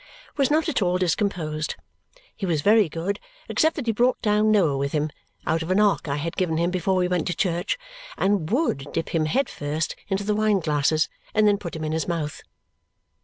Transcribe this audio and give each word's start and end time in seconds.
was 0.35 0.49
not 0.49 0.67
at 0.67 0.81
all 0.81 0.97
discomposed. 0.97 1.75
He 2.35 2.47
was 2.47 2.63
very 2.63 2.89
good 2.89 3.19
except 3.47 3.75
that 3.75 3.85
he 3.85 3.91
brought 3.91 4.19
down 4.23 4.49
Noah 4.49 4.75
with 4.75 4.93
him 4.93 5.11
(out 5.45 5.61
of 5.61 5.69
an 5.69 5.79
ark 5.79 6.07
I 6.07 6.15
had 6.15 6.35
given 6.35 6.57
him 6.57 6.71
before 6.71 6.95
we 6.95 7.07
went 7.07 7.27
to 7.27 7.35
church) 7.35 7.77
and 8.17 8.49
WOULD 8.49 8.91
dip 8.93 9.09
him 9.09 9.25
head 9.25 9.47
first 9.47 9.95
into 10.07 10.23
the 10.23 10.33
wine 10.33 10.59
glasses 10.59 11.07
and 11.35 11.47
then 11.47 11.59
put 11.59 11.75
him 11.75 11.83
in 11.83 11.91
his 11.91 12.07
mouth. 12.07 12.41